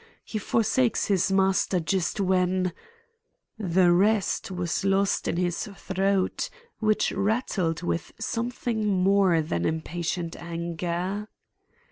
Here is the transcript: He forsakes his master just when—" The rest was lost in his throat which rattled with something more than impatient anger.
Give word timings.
He 0.23 0.39
forsakes 0.39 1.05
his 1.05 1.31
master 1.31 1.79
just 1.79 2.19
when—" 2.19 2.73
The 3.59 3.91
rest 3.91 4.49
was 4.49 4.83
lost 4.83 5.27
in 5.27 5.37
his 5.37 5.67
throat 5.75 6.49
which 6.79 7.11
rattled 7.11 7.83
with 7.83 8.11
something 8.19 8.87
more 8.87 9.43
than 9.43 9.63
impatient 9.63 10.35
anger. 10.35 11.27